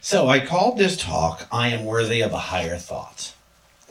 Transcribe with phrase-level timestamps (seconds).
[0.00, 3.34] So I called this talk, I Am Worthy of a Higher Thought.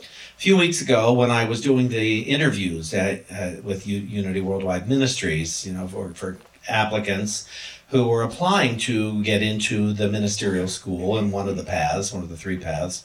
[0.00, 4.40] A few weeks ago, when I was doing the interviews at, uh, with U- Unity
[4.40, 7.46] Worldwide Ministries, you know, for, for applicants
[7.90, 12.22] who were applying to get into the ministerial school in one of the paths, one
[12.22, 13.04] of the three paths.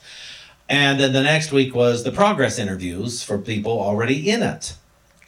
[0.70, 4.76] And then the next week was the progress interviews for people already in it.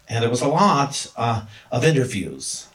[0.07, 2.67] And it was a lot uh, of interviews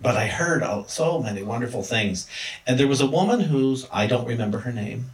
[0.00, 2.26] but I heard so many wonderful things.
[2.66, 5.10] And there was a woman whose, I don't remember her name,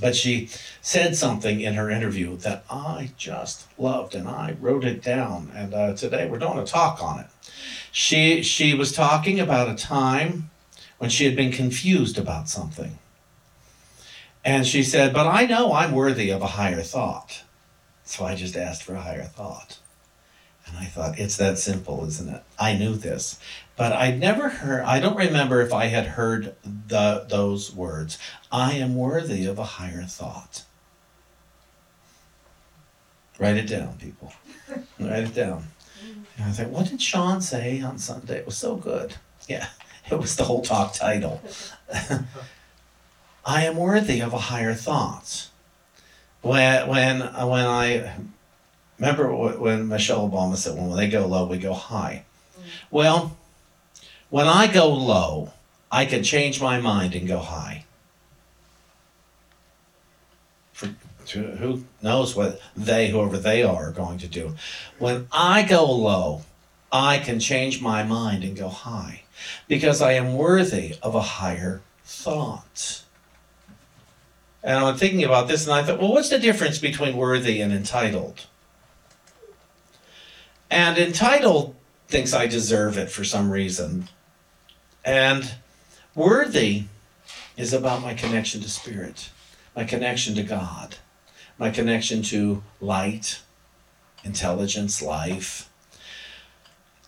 [0.00, 0.48] but she
[0.80, 5.52] said something in her interview that I just loved, and I wrote it down.
[5.54, 7.26] And uh, today we're doing a talk on it.
[7.92, 10.50] She, she was talking about a time
[10.98, 12.98] when she had been confused about something.
[14.44, 17.42] And she said, But I know I'm worthy of a higher thought.
[18.04, 19.78] So I just asked for a higher thought.
[20.66, 22.42] And I thought, it's that simple, isn't it?
[22.58, 23.38] I knew this.
[23.76, 28.18] But I'd never heard, I don't remember if I had heard the, those words.
[28.52, 30.62] I am worthy of a higher thought.
[33.38, 34.32] Write it down, people.
[35.00, 35.64] Write it down.
[36.36, 38.38] And I thought, what did Sean say on Sunday?
[38.38, 39.16] It was so good.
[39.48, 39.66] Yeah,
[40.10, 41.42] it was the whole talk title.
[43.46, 45.48] I am worthy of a higher thought.
[46.42, 48.14] When, when, uh, when I
[48.98, 52.24] remember when Michelle Obama said, when they go low, we go high.
[52.56, 52.64] Mm.
[52.90, 53.36] Well,
[54.34, 55.52] when I go low,
[55.92, 57.84] I can change my mind and go high.
[60.72, 60.88] For,
[61.28, 64.56] who knows what they, whoever they are, are going to do.
[64.98, 66.42] When I go low,
[66.90, 69.22] I can change my mind and go high
[69.68, 73.04] because I am worthy of a higher thought.
[74.64, 77.72] And I'm thinking about this and I thought, well, what's the difference between worthy and
[77.72, 78.46] entitled?
[80.72, 81.76] And entitled
[82.08, 84.08] thinks I deserve it for some reason.
[85.04, 85.54] And
[86.14, 86.84] worthy
[87.56, 89.30] is about my connection to spirit,
[89.76, 90.96] my connection to God,
[91.58, 93.40] my connection to light,
[94.24, 95.68] intelligence, life.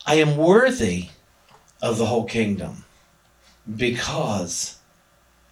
[0.07, 1.09] I am worthy
[1.83, 2.85] of the whole kingdom
[3.75, 4.79] because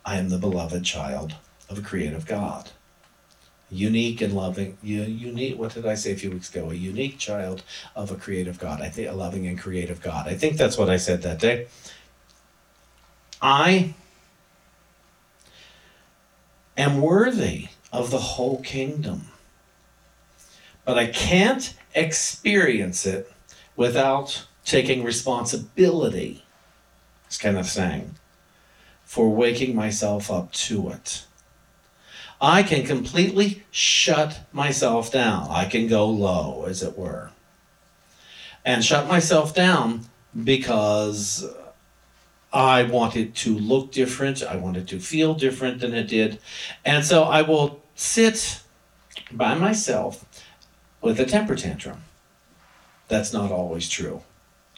[0.04, 1.34] I am the beloved child
[1.68, 2.70] of a creative God.
[3.70, 5.58] Unique and loving, unique.
[5.58, 6.70] What did I say a few weeks ago?
[6.70, 7.64] A unique child
[7.96, 8.80] of a creative God.
[8.80, 10.28] I think a loving and creative God.
[10.28, 11.66] I think that's what I said that day.
[13.44, 13.92] I
[16.78, 19.26] am worthy of the whole kingdom.
[20.86, 23.30] But I can't experience it
[23.76, 26.42] without taking responsibility,
[27.26, 28.14] it's kind of saying,
[29.04, 31.26] for waking myself up to it.
[32.40, 35.48] I can completely shut myself down.
[35.50, 37.30] I can go low, as it were,
[38.64, 40.06] and shut myself down
[40.44, 41.46] because
[42.54, 44.42] I want it to look different.
[44.42, 46.38] I want it to feel different than it did.
[46.84, 48.62] And so I will sit
[49.32, 50.24] by myself
[51.00, 52.04] with a temper tantrum.
[53.08, 54.22] That's not always true.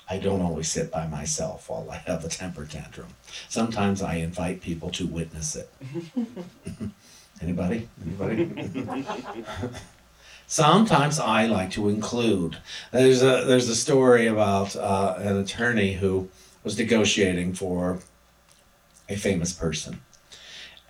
[0.09, 3.09] I don't always sit by myself while I have a temper tantrum.
[3.49, 5.71] Sometimes I invite people to witness it.
[7.43, 7.89] Anybody?
[8.03, 9.05] Anybody?
[10.47, 12.57] Sometimes I like to include.
[12.93, 16.29] There's a there's a story about uh, an attorney who
[16.67, 18.01] was negotiating for
[19.09, 20.01] a famous person.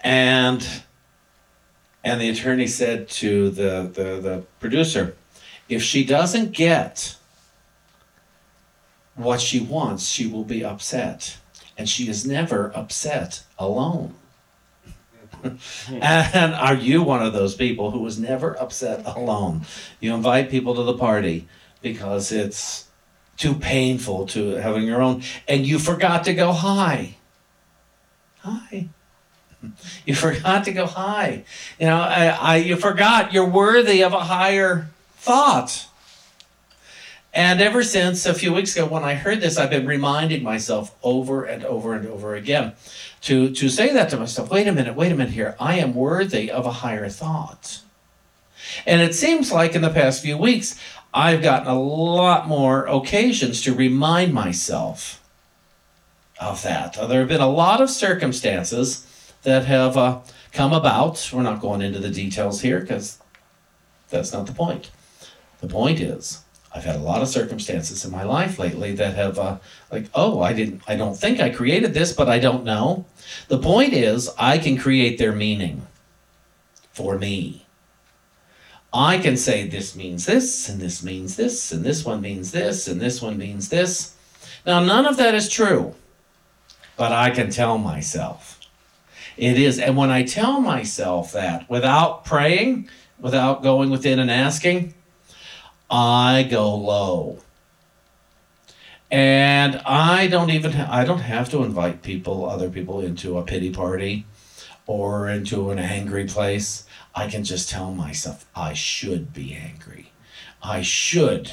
[0.00, 0.66] And
[2.02, 5.16] and the attorney said to the, the, the producer,
[5.68, 7.16] if she doesn't get
[9.16, 11.36] what she wants, she will be upset.
[11.76, 14.14] And she is never upset alone.
[15.90, 19.66] and are you one of those people who was never upset alone?
[20.00, 21.48] You invite people to the party
[21.82, 22.85] because it's
[23.36, 27.16] too painful to having your own, and you forgot to go high.
[28.40, 28.88] High.
[30.04, 31.42] You forgot to go high.
[31.80, 34.86] You know, I, I, you forgot you're worthy of a higher
[35.16, 35.88] thought.
[37.34, 40.96] And ever since a few weeks ago, when I heard this, I've been reminding myself
[41.02, 42.72] over and over and over again
[43.22, 45.56] to, to say that to myself wait a minute, wait a minute here.
[45.58, 47.80] I am worthy of a higher thought.
[48.86, 50.80] And it seems like in the past few weeks,
[51.16, 55.22] I've gotten a lot more occasions to remind myself
[56.38, 56.92] of that.
[56.92, 60.20] There have been a lot of circumstances that have uh,
[60.52, 61.30] come about.
[61.32, 63.18] We're not going into the details here because
[64.10, 64.90] that's not the point.
[65.62, 66.42] The point is,
[66.74, 69.56] I've had a lot of circumstances in my life lately that have, uh,
[69.90, 73.06] like, oh, I didn't, I don't think I created this, but I don't know.
[73.48, 75.86] The point is, I can create their meaning
[76.92, 77.65] for me.
[78.92, 82.88] I can say this means this, and this means this, and this one means this,
[82.88, 84.14] and this one means this.
[84.64, 85.94] Now, none of that is true,
[86.96, 88.58] but I can tell myself.
[89.36, 89.78] It is.
[89.78, 92.88] And when I tell myself that without praying,
[93.20, 94.94] without going within and asking,
[95.90, 97.38] I go low.
[99.10, 103.70] And I don't even I don't have to invite people, other people into a pity
[103.70, 104.26] party
[104.86, 106.84] or into an angry place.
[107.14, 110.12] I can just tell myself I should be angry.
[110.62, 111.50] I should.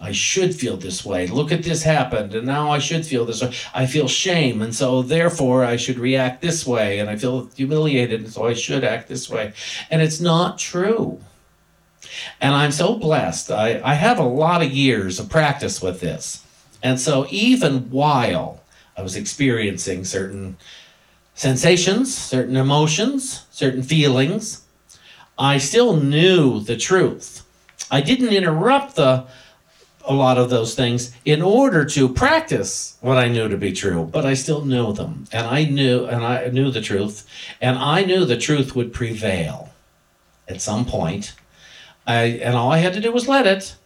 [0.00, 1.26] I should feel this way.
[1.26, 3.52] Look at this happened, and now I should feel this way.
[3.74, 8.20] I feel shame, and so therefore I should react this way, and I feel humiliated,
[8.20, 9.54] and so I should act this way.
[9.90, 11.20] And it's not true.
[12.40, 13.50] And I'm so blessed.
[13.50, 16.44] I, I have a lot of years of practice with this.
[16.82, 18.60] And so even while
[18.96, 20.56] I was experiencing certain
[21.38, 24.64] sensations, certain emotions, certain feelings,
[25.38, 27.46] I still knew the truth.
[27.92, 29.24] I didn't interrupt the
[30.04, 34.08] a lot of those things in order to practice what I knew to be true,
[34.10, 35.26] but I still knew them.
[35.30, 37.24] And I knew and I knew the truth,
[37.60, 39.72] and I knew the truth would prevail
[40.48, 41.34] at some point.
[42.04, 43.76] I and all I had to do was let it,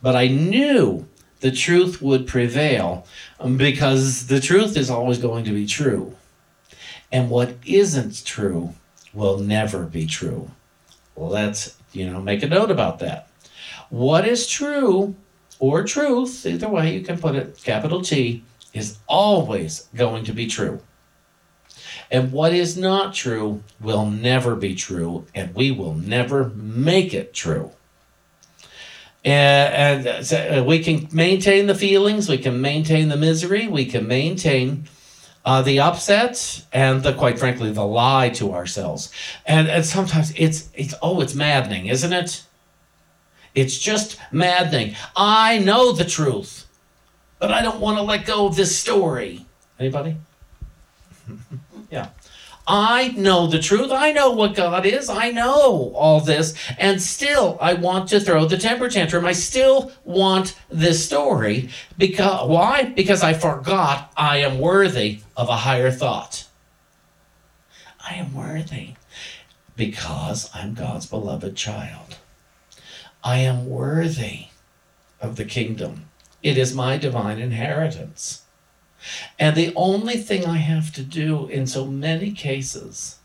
[0.00, 1.08] but I knew
[1.40, 3.04] the truth would prevail
[3.40, 6.14] um, because the truth is always going to be true.
[7.12, 8.74] And what isn't true
[9.12, 10.50] will never be true.
[11.16, 13.28] Let's, you know, make a note about that.
[13.90, 15.16] What is true
[15.58, 20.46] or truth, either way you can put it, capital T, is always going to be
[20.46, 20.80] true.
[22.10, 27.34] And what is not true will never be true, and we will never make it
[27.34, 27.70] true.
[29.24, 33.84] And, and so uh, we can maintain the feelings, we can maintain the misery, we
[33.84, 34.88] can maintain
[35.44, 39.10] uh, the upset, and the quite frankly the lie to ourselves.
[39.46, 42.42] And, and sometimes it's it's oh it's maddening, isn't it?
[43.54, 44.94] It's just maddening.
[45.16, 46.66] I know the truth,
[47.38, 49.46] but I don't want to let go of this story.
[49.78, 50.16] Anybody?
[51.90, 52.08] yeah.
[52.72, 53.90] I know the truth.
[53.90, 55.10] I know what God is.
[55.10, 56.54] I know all this.
[56.78, 59.26] And still, I want to throw the temper tantrum.
[59.26, 61.70] I still want this story.
[61.98, 62.84] Because why?
[62.84, 66.46] Because I forgot I am worthy of a higher thought.
[68.08, 68.94] I am worthy
[69.74, 72.18] because I'm God's beloved child.
[73.24, 74.46] I am worthy
[75.20, 76.04] of the kingdom.
[76.40, 78.42] It is my divine inheritance.
[79.38, 83.18] And the only thing I have to do in so many cases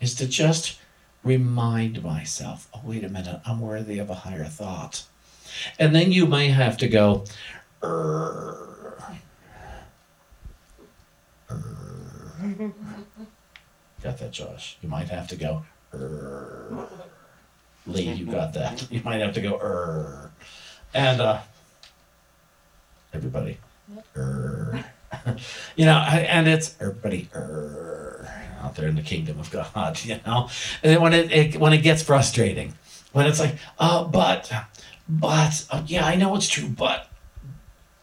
[0.00, 0.78] is to just
[1.24, 5.04] remind myself oh, wait a minute, I'm worthy of a higher thought.
[5.78, 7.24] And then you may have to go,
[14.02, 14.78] got that, Josh?
[14.82, 15.62] You might have to go,
[17.86, 18.90] Lee, you got that.
[18.90, 20.30] You might have to go.
[20.94, 21.40] And uh,
[23.12, 23.58] everybody,
[24.16, 24.84] er.
[25.76, 28.28] you know, and it's everybody, er,
[28.62, 30.48] out there in the kingdom of God, you know.
[30.82, 32.74] And when it, it when it gets frustrating,
[33.12, 34.52] when it's like, uh, but,
[35.08, 37.08] but, uh, yeah, I know it's true, but,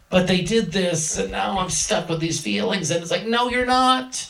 [0.10, 3.50] but they did this, and now I'm stuck with these feelings, and it's like, no,
[3.50, 4.30] you're not.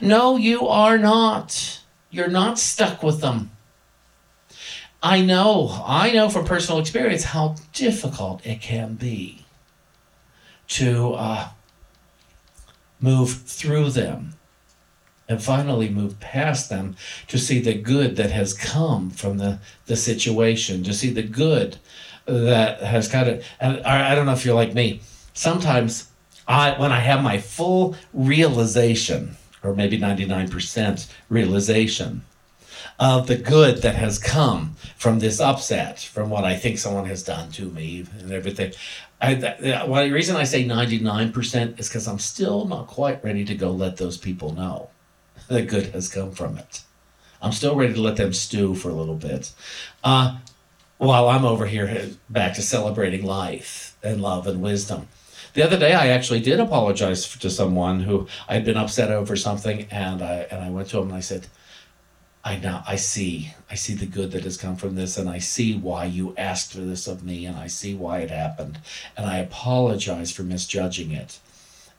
[0.00, 1.80] No, you are not.
[2.10, 3.50] You're not stuck with them.
[5.02, 9.46] I know, I know from personal experience how difficult it can be
[10.68, 11.48] to uh,
[13.00, 14.34] move through them
[15.28, 16.96] and finally move past them
[17.28, 21.78] to see the good that has come from the, the situation, to see the good
[22.26, 25.00] that has kind of, and I don't know if you're like me,
[25.32, 26.10] sometimes
[26.48, 32.24] I, when I have my full realization, or maybe 99% realization,
[32.98, 37.22] of the good that has come from this upset, from what I think someone has
[37.22, 38.72] done to me and everything.
[39.20, 43.54] I, the, the reason I say 99% is because I'm still not quite ready to
[43.54, 44.90] go let those people know
[45.48, 46.82] that good has come from it.
[47.42, 49.52] I'm still ready to let them stew for a little bit.
[50.04, 50.38] Uh,
[50.98, 55.08] while I'm over here back to celebrating life and love and wisdom.
[55.54, 59.34] The other day, I actually did apologize to someone who I had been upset over
[59.34, 61.48] something, and I and I went to him and I said,
[62.42, 65.38] I now I see I see the good that has come from this and I
[65.38, 68.78] see why you asked for this of me and I see why it happened
[69.16, 71.38] and I apologize for misjudging it.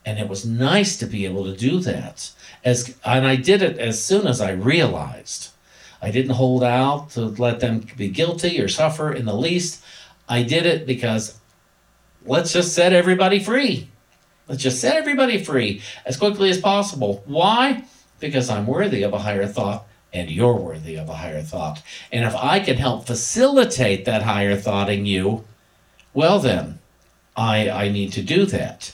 [0.03, 2.31] And it was nice to be able to do that.
[2.65, 5.49] As and I did it as soon as I realized.
[6.01, 9.83] I didn't hold out to let them be guilty or suffer in the least.
[10.27, 11.39] I did it because
[12.25, 13.89] let's just set everybody free.
[14.47, 17.21] Let's just set everybody free as quickly as possible.
[17.27, 17.83] Why?
[18.19, 21.81] Because I'm worthy of a higher thought and you're worthy of a higher thought.
[22.11, 25.45] And if I can help facilitate that higher thought in you,
[26.13, 26.79] well then,
[27.35, 28.93] I, I need to do that.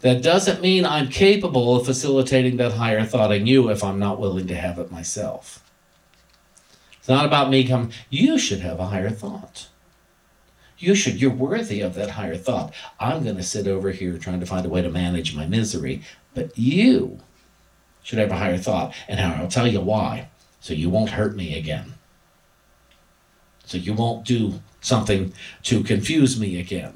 [0.00, 4.20] That doesn't mean I'm capable of facilitating that higher thought in you if I'm not
[4.20, 5.64] willing to have it myself.
[6.98, 9.68] It's not about me coming, you should have a higher thought.
[10.78, 12.74] You should, you're worthy of that higher thought.
[13.00, 16.02] I'm going to sit over here trying to find a way to manage my misery,
[16.34, 17.20] but you
[18.02, 18.94] should have a higher thought.
[19.08, 20.28] And I'll tell you why.
[20.64, 21.92] So you won't hurt me again.
[23.66, 26.94] So you won't do something to confuse me again.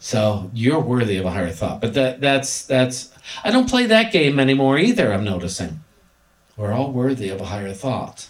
[0.00, 1.80] So you're worthy of a higher thought.
[1.80, 3.12] But that that's that's
[3.44, 5.84] I don't play that game anymore either, I'm noticing.
[6.56, 8.28] We're all worthy of a higher thought.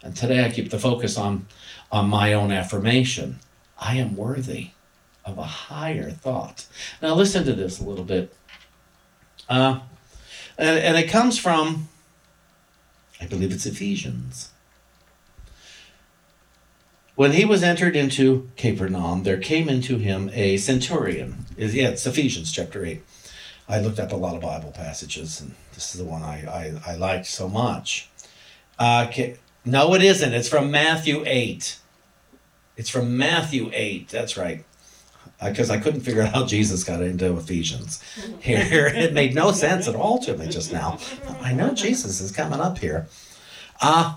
[0.00, 1.48] And today I keep the focus on
[1.90, 3.40] on my own affirmation.
[3.80, 4.70] I am worthy
[5.24, 6.66] of a higher thought.
[7.02, 8.32] Now, listen to this a little bit.
[9.48, 9.80] Uh,
[10.56, 11.88] and, and it comes from,
[13.20, 14.50] I believe it's Ephesians.
[17.14, 21.46] When he was entered into Capernaum, there came into him a centurion.
[21.56, 23.02] Yeah, it's Ephesians chapter 8.
[23.68, 26.44] I looked up a lot of Bible passages, and this is the one I,
[26.86, 28.08] I, I liked so much.
[28.78, 29.10] Uh,
[29.64, 30.34] no, it isn't.
[30.34, 31.78] It's from Matthew 8.
[32.76, 34.08] It's from Matthew 8.
[34.08, 34.64] That's right.
[35.42, 38.02] Because uh, I couldn't figure out how Jesus got into Ephesians.
[38.40, 40.98] Here, it made no sense at all to me just now.
[41.40, 43.06] I know Jesus is coming up here.
[43.80, 44.16] Uh,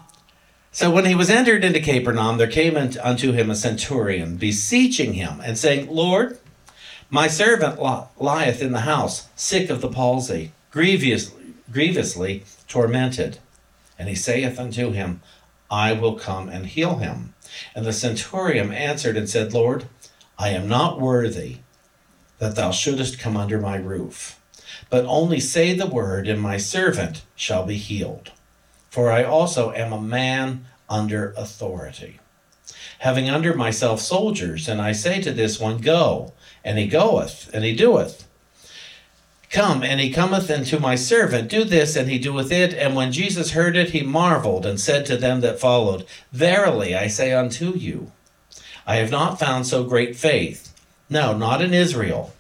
[0.72, 5.42] so when he was entered into Capernaum, there came unto him a centurion, beseeching him,
[5.44, 6.38] and saying, Lord,
[7.10, 7.80] my servant
[8.18, 13.40] lieth in the house, sick of the palsy, grievously, grievously tormented.
[13.98, 15.22] And he saith unto him,
[15.72, 17.34] I will come and heal him.
[17.76, 19.86] And the centurion answered and said, Lord,
[20.40, 21.58] I am not worthy
[22.38, 24.40] that thou shouldest come under my roof,
[24.90, 28.32] but only say the word, and my servant shall be healed.
[28.90, 32.22] For I also am a man under authority,
[33.00, 36.32] having under myself soldiers, and I say to this one, Go,
[36.64, 38.26] and he goeth, and he doeth
[39.50, 42.74] Come, and he cometh unto my servant, do this, and he doeth it.
[42.74, 47.08] And when Jesus heard it, he marveled, and said to them that followed, Verily I
[47.08, 48.12] say unto you,
[48.90, 50.74] I have not found so great faith,
[51.12, 52.34] no, not in Israel.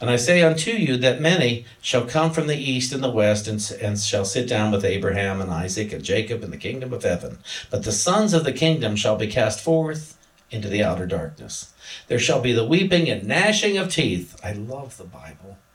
[0.00, 3.48] And I say unto you that many shall come from the east and the west,
[3.48, 7.02] and, and shall sit down with Abraham and Isaac and Jacob in the kingdom of
[7.02, 7.38] heaven.
[7.72, 10.16] But the sons of the kingdom shall be cast forth
[10.48, 11.72] into the outer darkness.
[12.06, 14.38] There shall be the weeping and gnashing of teeth.
[14.44, 15.58] I love the Bible.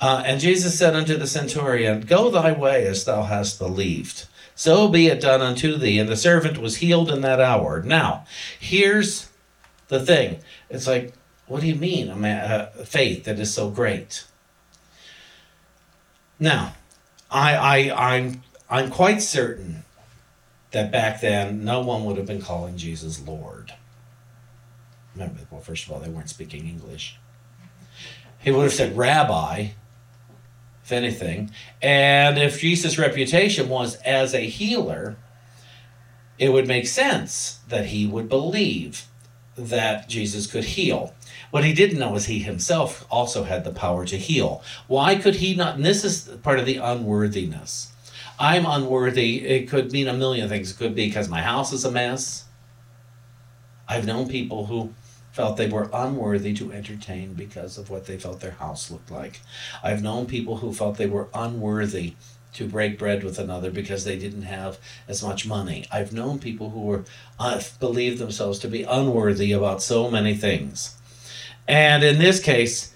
[0.00, 4.26] Uh, and Jesus said unto the centurion, Go thy way as thou hast believed.
[4.54, 5.98] So be it done unto thee.
[5.98, 7.82] And the servant was healed in that hour.
[7.82, 8.24] Now,
[8.58, 9.28] here's
[9.88, 10.38] the thing.
[10.70, 11.12] It's like,
[11.46, 14.24] what do you mean, a man, uh, faith that is so great?
[16.38, 16.74] Now,
[17.30, 17.56] I,
[17.90, 19.84] I, I'm, I'm quite certain
[20.70, 23.74] that back then no one would have been calling Jesus Lord.
[25.14, 27.18] Remember, well, first of all, they weren't speaking English.
[28.40, 29.68] He would have said rabbi,
[30.84, 31.50] if anything.
[31.82, 35.16] And if Jesus' reputation was as a healer,
[36.38, 39.06] it would make sense that he would believe
[39.56, 41.14] that Jesus could heal.
[41.50, 44.62] What he didn't know is he himself also had the power to heal.
[44.86, 45.76] Why could he not?
[45.76, 47.92] And this is part of the unworthiness.
[48.38, 49.46] I'm unworthy.
[49.46, 50.72] It could mean a million things.
[50.72, 52.44] It could be because my house is a mess.
[53.88, 54.92] I've known people who
[55.34, 59.40] felt they were unworthy to entertain because of what they felt their house looked like.
[59.82, 62.14] I've known people who felt they were unworthy
[62.52, 65.86] to break bread with another because they didn't have as much money.
[65.90, 67.04] I've known people who were
[67.40, 70.96] uh, believed themselves to be unworthy about so many things.
[71.66, 72.94] And in this case,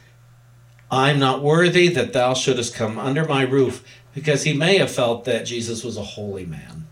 [0.92, 3.82] I'm not worthy that thou shouldest come under my roof
[4.14, 6.86] because he may have felt that Jesus was a holy man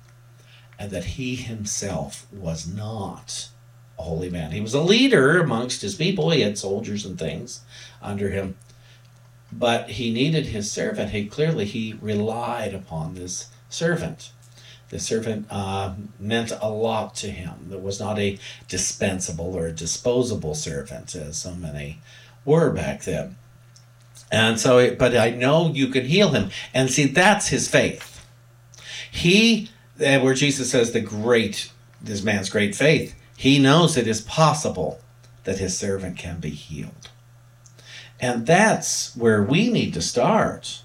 [0.76, 3.50] and that he himself was not
[3.98, 4.52] a holy man.
[4.52, 6.30] He was a leader amongst his people.
[6.30, 7.60] He had soldiers and things
[8.02, 8.56] under him.
[9.52, 11.10] But he needed his servant.
[11.10, 14.30] He clearly he relied upon this servant.
[14.88, 17.70] The servant uh, meant a lot to him.
[17.72, 18.38] It was not a
[18.68, 22.00] dispensable or a disposable servant, as so many
[22.44, 23.36] were back then.
[24.30, 26.50] And so, but I know you can heal him.
[26.74, 28.24] And see, that's his faith.
[29.10, 35.00] He, where Jesus says the great, this man's great faith, he knows it is possible
[35.45, 37.11] that his servant can be healed.
[38.19, 40.83] And that's where we need to start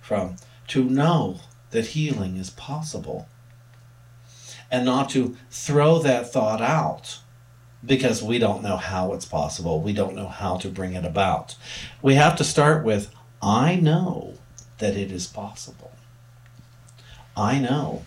[0.00, 0.36] from
[0.68, 3.28] to know that healing is possible
[4.70, 7.20] and not to throw that thought out
[7.84, 9.80] because we don't know how it's possible.
[9.80, 11.56] We don't know how to bring it about.
[12.02, 14.34] We have to start with I know
[14.78, 15.92] that it is possible.
[17.36, 18.04] I know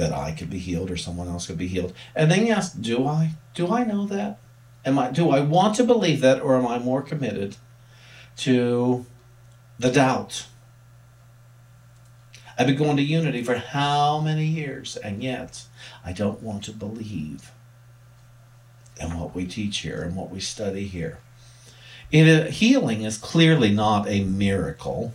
[0.00, 1.92] that I could be healed or someone else could be healed.
[2.14, 3.32] And then you ask, do I?
[3.54, 4.38] Do I know that?
[4.84, 7.56] Am I do I want to believe that or am I more committed
[8.38, 9.04] to
[9.78, 10.46] the doubt.
[12.58, 15.64] I've been going to Unity for how many years, and yet
[16.04, 17.50] I don't want to believe
[19.00, 21.20] in what we teach here and what we study here.
[22.12, 25.14] It, uh, healing is clearly not a miracle.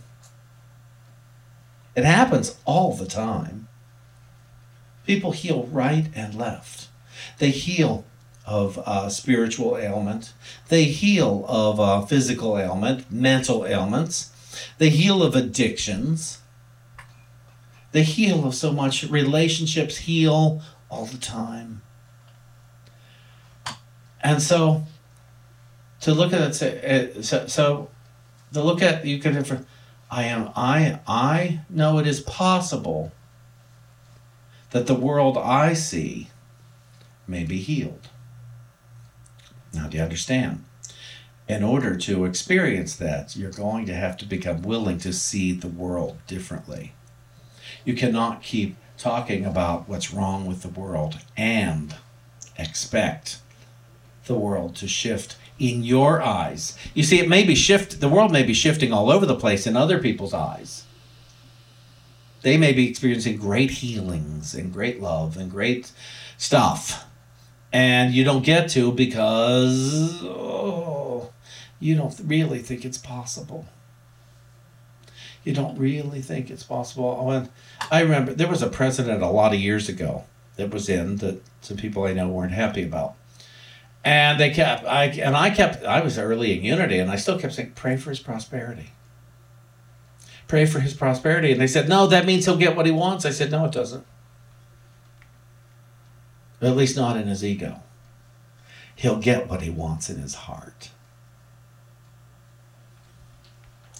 [1.94, 3.65] It happens all the time.
[5.06, 6.88] People heal right and left.
[7.38, 8.04] They heal
[8.44, 10.32] of uh, spiritual ailment.
[10.68, 14.30] They heal of uh, physical ailment, mental ailments.
[14.78, 16.40] They heal of addictions.
[17.92, 19.04] They heal of so much.
[19.04, 20.60] Relationships heal
[20.90, 21.82] all the time.
[24.20, 24.84] And so,
[26.00, 27.90] to look at it, so, so
[28.52, 29.66] to look at you could have,
[30.10, 33.12] I am I I know it is possible
[34.76, 36.28] that the world I see
[37.26, 38.10] may be healed.
[39.72, 40.66] Now, do you understand?
[41.48, 45.66] In order to experience that, you're going to have to become willing to see the
[45.66, 46.92] world differently.
[47.86, 51.94] You cannot keep talking about what's wrong with the world and
[52.58, 53.38] expect
[54.26, 56.76] the world to shift in your eyes.
[56.92, 59.66] You see, it may be shift the world may be shifting all over the place
[59.66, 60.85] in other people's eyes.
[62.42, 65.92] They may be experiencing great healings and great love and great
[66.36, 67.06] stuff
[67.76, 71.30] and you don't get to because oh,
[71.78, 73.66] you don't really think it's possible.
[75.44, 77.18] You don't really think it's possible.
[77.20, 77.50] Oh, when
[77.90, 80.24] I remember there was a president a lot of years ago
[80.56, 83.14] that was in that some people I know weren't happy about.
[84.02, 87.38] And they kept I and I kept I was early in unity and I still
[87.38, 88.92] kept saying pray for his prosperity.
[90.48, 91.52] Pray for his prosperity.
[91.52, 93.24] And they said, No, that means he'll get what he wants.
[93.24, 94.06] I said, No, it doesn't
[96.60, 97.82] at least not in his ego.
[98.94, 100.90] He'll get what he wants in his heart.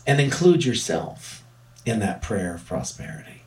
[0.07, 1.45] And include yourself
[1.85, 3.43] in that prayer of prosperity.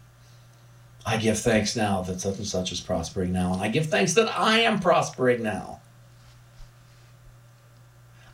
[1.06, 4.14] I give thanks now that such and such is prospering now, and I give thanks
[4.14, 5.80] that I am prospering now.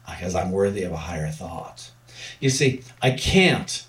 [0.07, 1.91] Because I'm worthy of a higher thought.
[2.39, 3.85] You see, I can't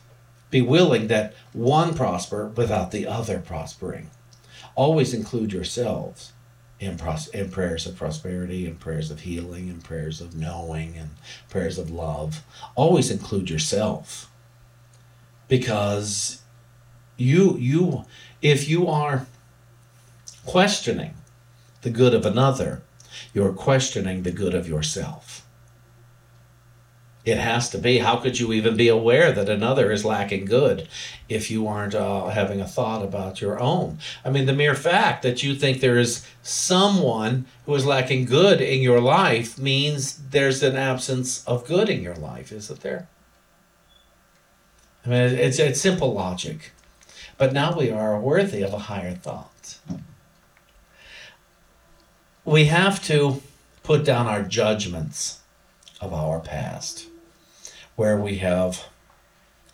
[0.51, 4.11] be willing that one prosper without the other prospering.
[4.75, 6.33] Always include yourselves
[6.79, 11.11] in, pros- in prayers of prosperity and prayers of healing and prayers of knowing and
[11.49, 12.45] prayers of love.
[12.75, 14.31] Always include yourself
[15.49, 16.43] because
[17.17, 18.05] you you
[18.43, 19.27] if you are
[20.45, 21.15] questioning
[21.83, 22.83] the good of another,
[23.33, 25.26] you're questioning the good of yourself.
[27.27, 27.99] It has to be.
[27.99, 30.87] How could you even be aware that another is lacking good
[31.29, 33.99] if you aren't uh, having a thought about your own?
[34.25, 38.61] I mean, the mere fact that you think there is someone who is lacking good
[38.61, 43.09] in your life means there's an absence of good in your life, isn't there?
[45.05, 46.71] I mean, it's, it's simple logic.
[47.39, 49.79] But now we are worthy of a higher thought.
[52.45, 53.43] We have to
[53.83, 55.41] put down our judgments
[56.01, 57.09] of our past
[57.97, 58.85] where we have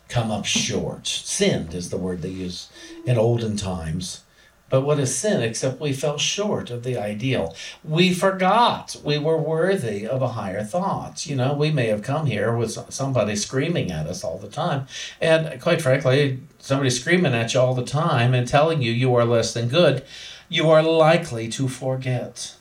[0.09, 1.07] come up short.
[1.07, 2.69] Sinned is the word they use
[3.05, 4.21] in olden times.
[4.69, 7.55] But what is sin except we fell short of the ideal?
[7.83, 11.27] We forgot we were worthy of a higher thought.
[11.27, 14.87] You know, we may have come here with somebody screaming at us all the time.
[15.21, 19.25] And quite frankly, somebody screaming at you all the time and telling you you are
[19.25, 20.03] less than good,
[20.49, 22.55] you are likely to forget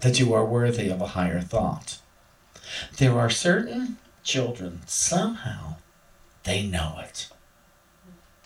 [0.00, 1.98] that you are worthy of a higher thought.
[2.96, 5.76] There are certain children, somehow,
[6.44, 7.28] they know it.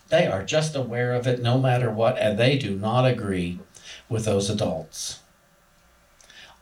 [0.09, 3.59] They are just aware of it no matter what, and they do not agree
[4.07, 5.19] with those adults.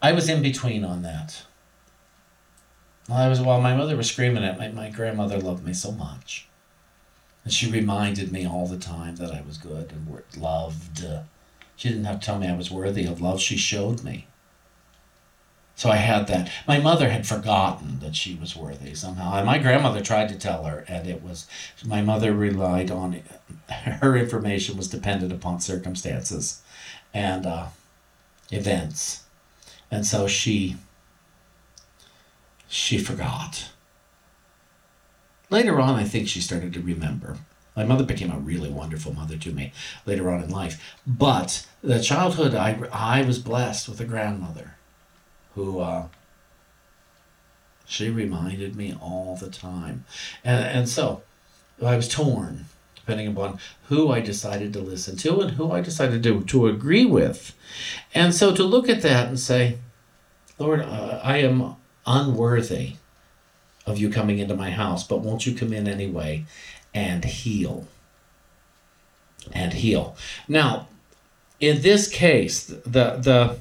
[0.02, 1.44] I was in between on that.
[3.10, 6.48] I was while my mother was screaming at me, my grandmother loved me so much.
[7.46, 11.06] And she reminded me all the time that I was good and loved.
[11.78, 14.28] She didn't have to tell me I was worthy of love, she showed me.
[15.78, 16.52] So I had that.
[16.68, 19.36] My mother had forgotten that she was worthy somehow.
[19.36, 21.46] And my grandmother tried to tell her, and it was,
[21.86, 23.22] my mother relied on,
[23.70, 26.63] her information was dependent upon circumstances
[27.13, 27.68] and uh,
[28.50, 29.26] events.
[29.92, 30.78] And so she,
[32.68, 33.70] she forgot.
[35.52, 37.38] Later on, I think she started to remember.
[37.76, 39.74] My mother became a really wonderful mother to me
[40.08, 40.84] later on in life.
[41.06, 44.77] But the childhood, I, I was blessed with a grandmother
[45.58, 46.08] who uh,
[47.86, 50.06] she reminded me all the time.
[50.43, 51.24] And, and so
[51.84, 52.65] I was torn,
[52.96, 57.06] depending upon who I decided to listen to and who I decided to, to agree
[57.06, 57.56] with.
[58.13, 59.80] And so to look at that and say,
[60.60, 62.93] Lord, uh, I am unworthy
[63.88, 66.46] of you coming into my house, but won't you come in anyway
[66.93, 67.88] and heal?
[69.52, 70.15] And heal.
[70.48, 70.88] Now,
[71.60, 73.58] in this case, the the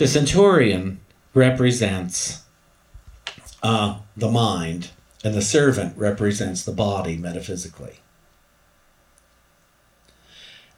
[0.00, 0.98] the centurion
[1.34, 2.44] represents
[3.62, 7.98] uh, the mind, and the servant represents the body metaphysically.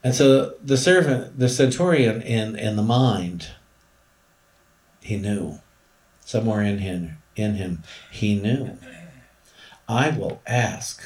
[0.03, 3.47] And so the servant, the centurion in, in the mind,
[4.99, 5.59] he knew.
[6.25, 8.77] Somewhere in him, in him, he knew.
[9.87, 11.01] I will ask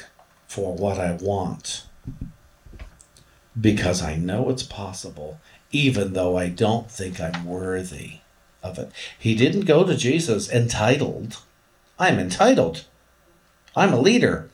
[0.48, 1.86] for what I want
[3.60, 5.38] because I know it's possible,
[5.70, 8.20] even though I don't think I'm worthy
[8.62, 8.90] of it.
[9.18, 11.38] He didn't go to Jesus entitled.
[11.98, 12.84] I'm entitled.
[13.76, 14.48] I'm a leader.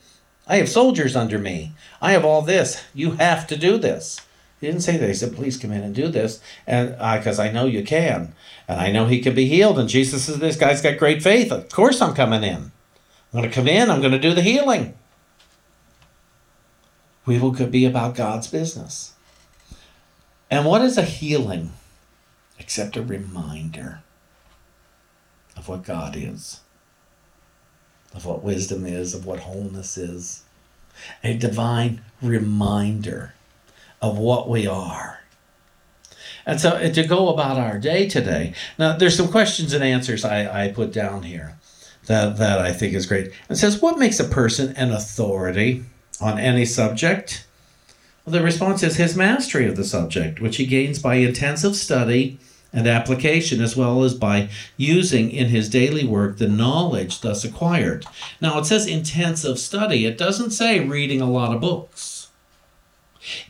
[0.47, 1.73] I have soldiers under me.
[2.01, 2.83] I have all this.
[2.93, 4.21] You have to do this.
[4.61, 5.07] He didn't say that.
[5.07, 6.39] He said, please come in and do this.
[6.65, 8.33] And because uh, I know you can.
[8.67, 9.79] And I know he can be healed.
[9.79, 11.51] And Jesus says, this guy's got great faith.
[11.51, 12.71] Of course I'm coming in.
[13.33, 13.89] I'm going to come in.
[13.89, 14.93] I'm going to do the healing.
[17.25, 19.13] We will be about God's business.
[20.49, 21.71] And what is a healing
[22.59, 24.01] except a reminder
[25.57, 26.61] of what God is,
[28.13, 30.43] of what wisdom is, of what wholeness is?
[31.23, 33.33] A divine reminder
[34.01, 35.19] of what we are.
[36.45, 40.65] And so to go about our day today, now there's some questions and answers I,
[40.65, 41.57] I put down here
[42.05, 43.31] that, that I think is great.
[43.49, 45.85] It says, What makes a person an authority
[46.21, 47.44] on any subject?
[48.27, 52.39] The response is his mastery of the subject, which he gains by intensive study
[52.73, 58.05] and application, as well as by using in his daily work the knowledge thus acquired.
[58.41, 62.29] Now, it says intensive study, it doesn't say reading a lot of books.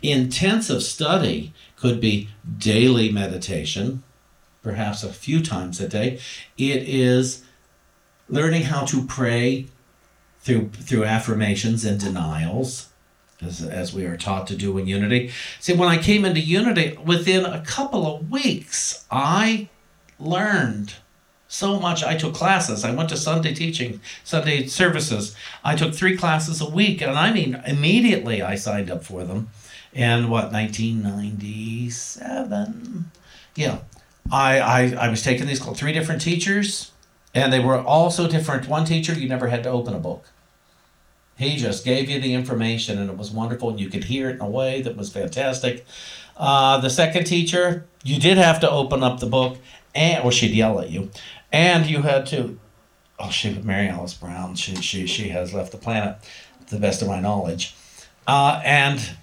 [0.01, 4.03] Intensive study could be daily meditation,
[4.61, 6.19] perhaps a few times a day.
[6.57, 7.43] It is
[8.29, 9.67] learning how to pray
[10.39, 12.89] through through affirmations and denials.
[13.41, 15.31] As, as we are taught to do in unity.
[15.59, 19.67] See, when I came into unity, within a couple of weeks, I
[20.17, 20.93] learned
[21.49, 22.01] so much.
[22.01, 22.85] I took classes.
[22.85, 25.35] I went to Sunday teaching, Sunday services.
[25.65, 29.49] I took three classes a week, and I mean, immediately I signed up for them
[29.95, 33.11] in what 1997
[33.55, 33.79] yeah
[34.29, 36.91] I, I i was taking these three different teachers
[37.33, 40.25] and they were all so different one teacher you never had to open a book
[41.37, 44.35] he just gave you the information and it was wonderful and you could hear it
[44.35, 45.85] in a way that was fantastic
[46.37, 49.57] uh, the second teacher you did have to open up the book
[49.93, 51.09] and or she'd yell at you
[51.51, 52.59] and you had to
[53.19, 56.17] oh she mary alice brown she, she, she has left the planet
[56.67, 57.75] to the best of my knowledge
[58.27, 59.15] uh, and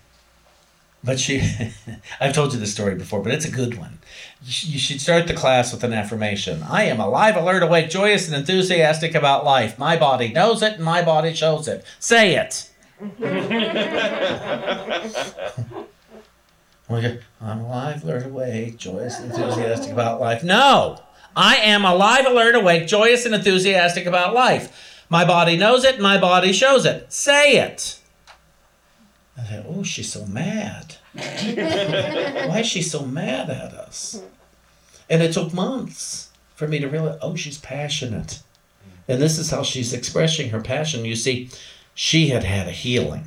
[1.04, 1.42] but she,
[2.20, 3.98] I've told you this story before, but it's a good one.
[4.44, 6.64] You should start the class with an affirmation.
[6.64, 9.78] I am alive, alert, awake, joyous, and enthusiastic about life.
[9.78, 11.84] My body knows it and my body shows it.
[12.00, 12.68] Say it.
[17.40, 20.42] I'm alive, alert, awake, joyous, and enthusiastic about life.
[20.42, 21.00] No!
[21.36, 25.06] I am alive, alert, awake, joyous, and enthusiastic about life.
[25.08, 27.12] My body knows it, and my body shows it.
[27.12, 27.98] Say it.
[29.36, 30.96] I thought, oh, she's so mad.
[31.14, 34.22] Why is she so mad at us?
[35.10, 38.40] And it took months for me to realize, oh, she's passionate.
[39.08, 41.04] And this is how she's expressing her passion.
[41.04, 41.50] You see,
[41.94, 43.24] she had had a healing.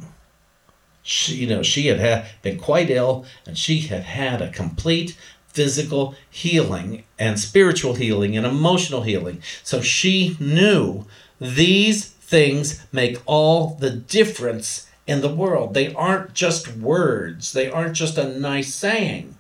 [1.04, 5.16] She, you know, she had, had been quite ill and she had had a complete
[5.48, 9.42] physical healing and spiritual healing and emotional healing.
[9.64, 11.06] So she knew
[11.40, 15.74] these things make all the difference in the world.
[15.74, 19.36] They aren't just words, they aren't just a nice saying.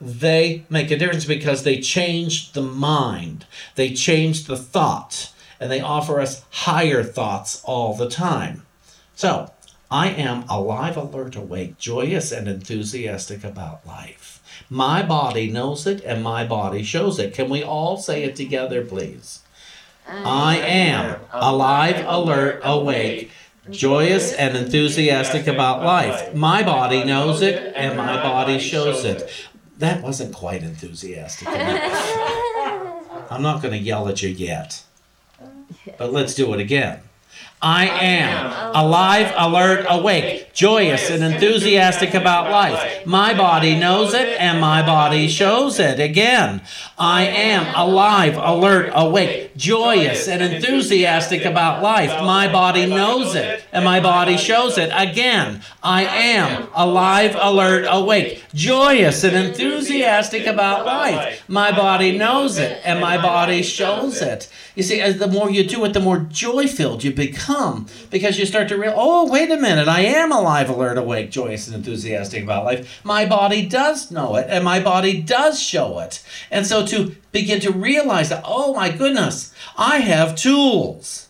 [0.00, 5.80] They make a difference because they change the mind, they change the thought, and they
[5.80, 8.62] offer us higher thoughts all the time.
[9.14, 9.52] So,
[9.90, 14.40] I am alive, alert, awake, joyous, and enthusiastic about life.
[14.70, 17.34] My body knows it and my body shows it.
[17.34, 19.40] Can we all say it together, please?
[20.08, 23.30] I am alive, alert, awake,
[23.68, 26.34] joyous and enthusiastic about life.
[26.34, 29.30] My body knows it and my body shows it.
[29.78, 33.26] That wasn't quite enthusiastic enough.
[33.30, 34.82] I'm not going to yell at you yet,
[35.98, 37.00] but let's do it again.
[37.62, 43.04] I am alive, alert, awake, joyous, and enthusiastic about life.
[43.04, 46.00] My body knows it and my body shows it.
[46.00, 46.62] Again,
[46.98, 52.10] I am alive, alert, awake, joyous, and enthusiastic about life.
[52.22, 54.90] My body knows it and my body shows it.
[54.92, 61.44] Again, I am alive, alert, awake, joyous, and enthusiastic about life.
[61.46, 64.50] My body knows it and my body shows it.
[64.74, 68.38] You see, as the more you do it, the more joy filled you become because
[68.38, 71.76] you start to realize, oh, wait a minute, I am alive, alert, awake, joyous, and
[71.76, 73.00] enthusiastic about life.
[73.04, 76.24] My body does know it and my body does show it.
[76.50, 81.28] And so to begin to realize that, oh my goodness, I have tools.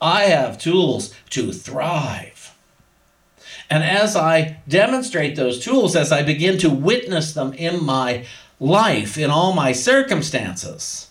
[0.00, 2.56] I have tools to thrive.
[3.68, 8.26] And as I demonstrate those tools, as I begin to witness them in my
[8.58, 11.10] life, in all my circumstances,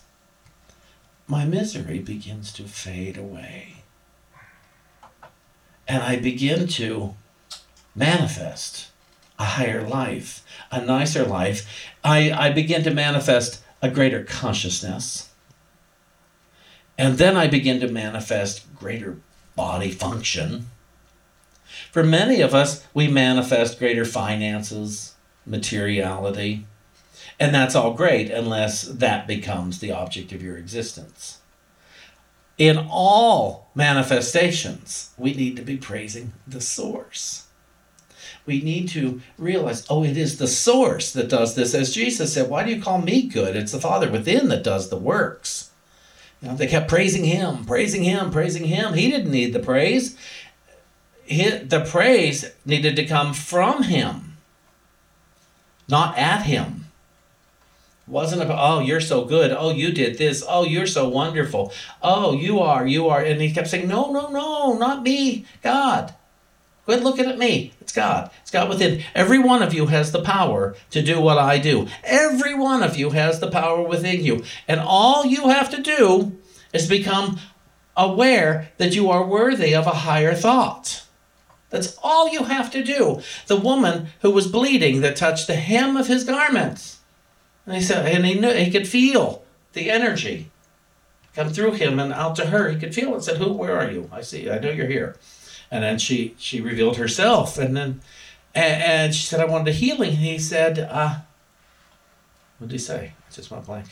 [1.26, 3.76] my misery begins to fade away.
[5.88, 7.14] And I begin to
[7.94, 8.90] manifest
[9.38, 11.66] a higher life, a nicer life.
[12.04, 15.29] I, I begin to manifest a greater consciousness.
[17.00, 19.16] And then I begin to manifest greater
[19.56, 20.66] body function.
[21.90, 25.14] For many of us, we manifest greater finances,
[25.46, 26.66] materiality,
[27.38, 31.38] and that's all great unless that becomes the object of your existence.
[32.58, 37.46] In all manifestations, we need to be praising the source.
[38.44, 41.74] We need to realize, oh, it is the source that does this.
[41.74, 43.56] As Jesus said, why do you call me good?
[43.56, 45.69] It's the Father within that does the works.
[46.42, 48.94] They kept praising him, praising him, praising him.
[48.94, 50.16] He didn't need the praise.
[51.24, 54.38] He, the praise needed to come from him,
[55.86, 56.86] not at him.
[58.06, 59.52] Wasn't about oh you're so good.
[59.52, 60.42] Oh you did this.
[60.48, 61.72] Oh you're so wonderful.
[62.02, 66.12] Oh you are you are and he kept saying no no no not me god
[66.90, 70.20] quit looking at me it's god it's god within every one of you has the
[70.22, 74.42] power to do what i do every one of you has the power within you
[74.66, 76.36] and all you have to do
[76.72, 77.38] is become
[77.96, 81.06] aware that you are worthy of a higher thought
[81.68, 85.96] that's all you have to do the woman who was bleeding that touched the hem
[85.96, 86.98] of his garments
[87.66, 90.50] and he said, and he knew he could feel the energy
[91.34, 92.70] come through him and out to her.
[92.70, 93.22] He could feel it.
[93.22, 93.52] Said, "Who?
[93.52, 94.10] Where are you?
[94.12, 94.50] I see.
[94.50, 95.16] I know you're here."
[95.70, 98.00] And then she she revealed herself, and then
[98.54, 101.18] and, and she said, "I wanted a healing." And he said, uh,
[102.58, 103.86] "What did he say?" I just went blank.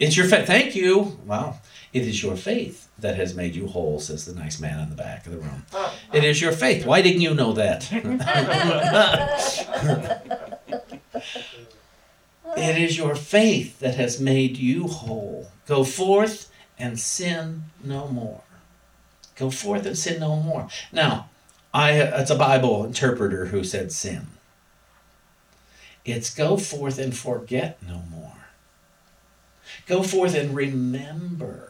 [0.00, 0.46] It's your faith.
[0.46, 1.18] Thank you.
[1.26, 1.56] Wow.
[1.92, 4.96] It is your faith that has made you whole, says the nice man in the
[4.96, 5.64] back of the room.
[6.12, 6.86] It is your faith.
[6.86, 7.90] Why didn't you know that?
[12.56, 15.48] it is your faith that has made you whole.
[15.66, 18.42] Go forth and sin no more.
[19.36, 20.68] Go forth and sin no more.
[20.92, 21.28] Now,
[21.72, 24.28] I it's a Bible interpreter who said sin.
[26.04, 28.32] It's go forth and forget no more.
[29.86, 31.68] Go forth and remember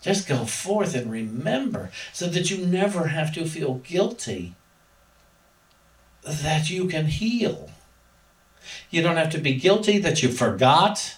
[0.00, 4.54] just go forth and remember so that you never have to feel guilty
[6.22, 7.70] that you can heal.
[8.90, 11.16] You don't have to be guilty that you forgot.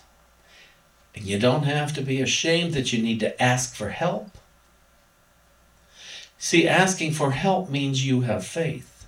[1.14, 4.30] And you don't have to be ashamed that you need to ask for help.
[6.38, 9.06] See, asking for help means you have faith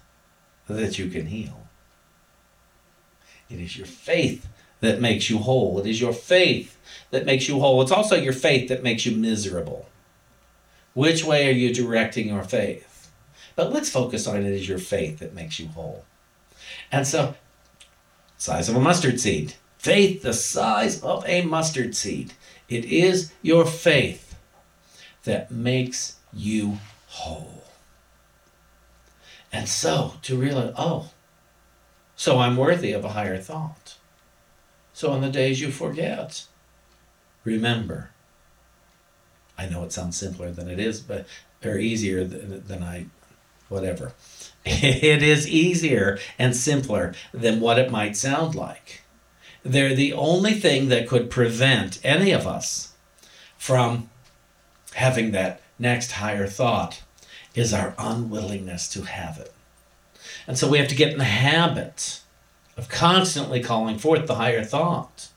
[0.69, 1.67] that you can heal.
[3.49, 4.49] It is your faith
[4.81, 5.79] that makes you whole.
[5.79, 6.77] It is your faith
[7.11, 7.81] that makes you whole.
[7.83, 9.87] It's also your faith that makes you miserable.
[10.95, 13.11] Which way are you directing your faith?
[13.55, 16.05] But let's focus on it as your faith that makes you whole.
[16.91, 17.35] And so,
[18.39, 19.55] size of a mustard seed.
[19.83, 22.35] Faith the size of a mustard seed.
[22.69, 24.37] It is your faith
[25.25, 27.65] that makes you whole.
[29.53, 31.11] And so, to realize, oh,
[32.15, 33.97] so I'm worthy of a higher thought.
[34.93, 36.45] So on the days you forget,
[37.43, 38.11] remember.
[39.59, 41.27] I know it sounds simpler than it is, but
[41.65, 43.07] or easier than, than I,
[43.69, 44.13] whatever.
[44.65, 49.02] It is easier and simpler than what it might sound like.
[49.65, 52.93] They're the only thing that could prevent any of us
[53.57, 54.11] from
[54.95, 57.03] having that next higher thought
[57.55, 59.53] is our unwillingness to have it.
[60.47, 62.21] And so we have to get in the habit
[62.77, 65.29] of constantly calling forth the higher thought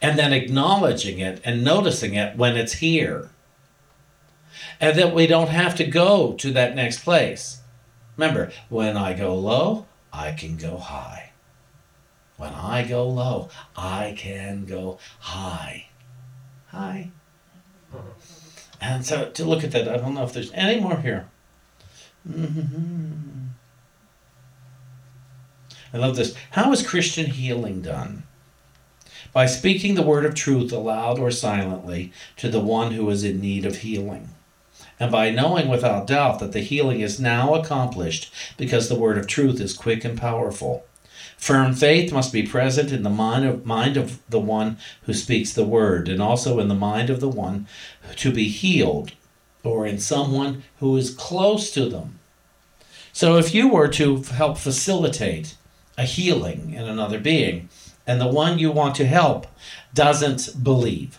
[0.00, 3.30] and then acknowledging it and noticing it when it's here.
[4.80, 7.60] And that we don't have to go to that next place.
[8.16, 11.31] Remember, when I go low, I can go high.
[12.42, 15.86] When I go low, I can go high.
[16.70, 17.12] Hi.
[18.80, 21.28] And so to look at that, I don't know if there's any more here.
[22.28, 23.46] Mm-hmm.
[25.94, 26.34] I love this.
[26.50, 28.24] How is Christian healing done?
[29.32, 33.40] By speaking the word of truth aloud or silently to the one who is in
[33.40, 34.30] need of healing.
[34.98, 39.28] And by knowing without doubt that the healing is now accomplished because the word of
[39.28, 40.84] truth is quick and powerful.
[41.42, 45.52] Firm faith must be present in the mind of, mind of the one who speaks
[45.52, 47.66] the word, and also in the mind of the one
[48.14, 49.10] to be healed,
[49.64, 52.20] or in someone who is close to them.
[53.12, 55.56] So if you were to help facilitate
[55.98, 57.68] a healing in another being,
[58.06, 59.48] and the one you want to help
[59.92, 61.18] doesn't believe,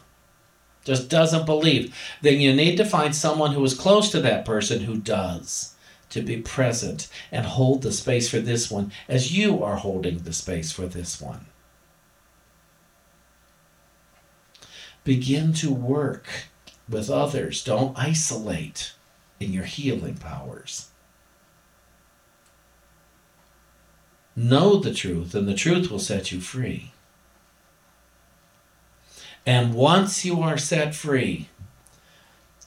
[0.86, 4.86] just doesn't believe, then you need to find someone who is close to that person
[4.86, 5.73] who does
[6.14, 10.34] to be present and hold the space for this one as you are holding the
[10.34, 11.48] space for this one.
[15.04, 16.28] Begin to work
[16.88, 17.64] with others.
[17.64, 18.94] Don't isolate
[19.40, 20.90] in your healing powers.
[24.36, 26.94] Know the truth, and the truth will set you free.
[29.46, 31.50] And once you are set free,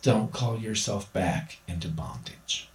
[0.03, 2.69] don't call yourself back into bondage.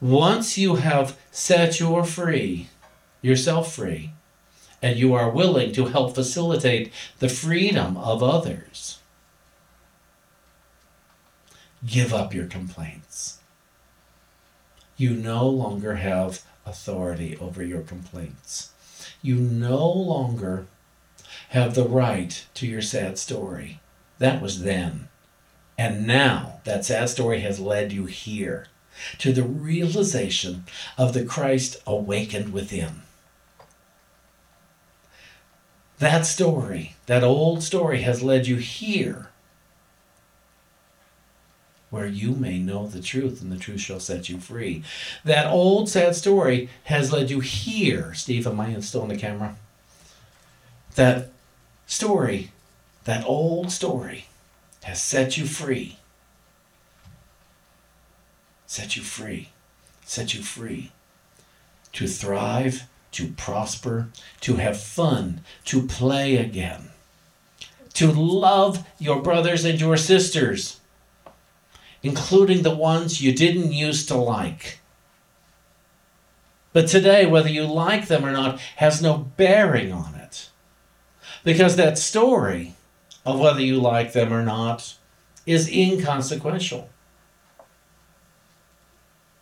[0.00, 2.68] Once you have set your free,
[3.22, 4.10] yourself free,
[4.82, 8.98] and you are willing to help facilitate the freedom of others,
[11.86, 13.38] give up your complaints.
[14.98, 18.72] You no longer have authority over your complaints.
[19.22, 20.66] You no longer
[21.50, 23.80] have the right to your sad story.
[24.18, 25.08] That was then.
[25.78, 28.66] And now that sad story has led you here
[29.18, 30.64] to the realization
[30.96, 33.02] of the Christ awakened within.
[35.98, 39.30] That story, that old story, has led you here
[41.90, 44.82] where you may know the truth and the truth shall set you free.
[45.24, 48.12] That old sad story has led you here.
[48.12, 49.56] Steve, am I still on the camera?
[50.96, 51.30] That
[51.86, 52.50] story,
[53.04, 54.26] that old story,
[54.82, 55.98] has set you free.
[58.66, 59.50] Set you free.
[60.04, 60.92] Set you free.
[61.92, 64.08] To thrive, to prosper,
[64.40, 66.90] to have fun, to play again.
[67.94, 70.80] To love your brothers and your sisters
[72.06, 74.78] including the ones you didn't used to like.
[76.72, 80.50] But today, whether you like them or not has no bearing on it.
[81.42, 82.74] Because that story
[83.24, 84.96] of whether you like them or not
[85.46, 86.88] is inconsequential.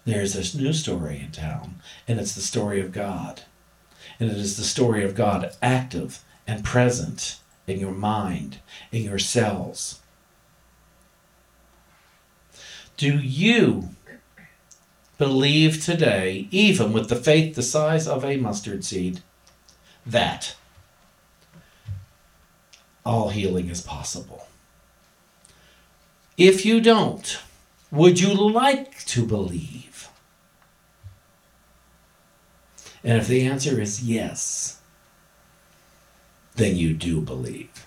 [0.05, 3.43] There's this new story in town, and it's the story of God.
[4.21, 8.59] And it is the story of God active and present in your mind,
[8.93, 10.01] in your cells,
[12.97, 13.91] do you
[15.19, 19.21] believe today, even with the faith the size of a mustard seed,
[20.07, 20.55] that
[23.05, 24.47] all healing is possible?
[26.37, 27.39] If you don't,
[27.91, 29.94] would you like to believe?
[33.05, 34.81] And if the answer is yes,
[36.57, 37.87] then you do believe.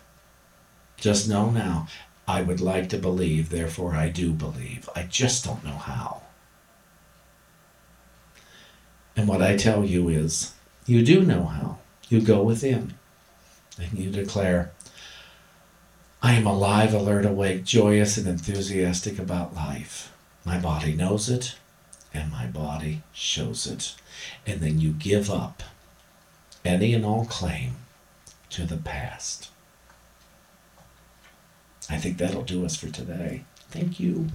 [0.98, 1.88] Just know now,
[2.28, 4.88] I would like to believe, therefore I do believe.
[4.96, 6.22] I just don't know how.
[9.16, 10.54] And what I tell you is,
[10.86, 11.80] you do know how.
[12.10, 12.94] You go within
[13.80, 14.72] and you declare,
[16.22, 20.14] I am alive, alert, awake, joyous, and enthusiastic about life.
[20.46, 21.56] My body knows it,
[22.14, 23.96] and my body shows it.
[24.46, 25.64] And then you give up
[26.64, 27.76] any and all claim
[28.52, 29.50] to the past.
[31.90, 33.44] I think that'll do us for today.
[33.70, 34.28] Thank you.